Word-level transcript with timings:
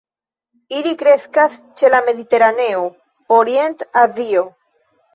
Ili 0.77 0.93
kreskas 1.01 1.59
ĉe 1.83 1.93
la 1.97 2.01
Mediteraneo, 2.09 2.83
Orient-Azio. 3.39 4.47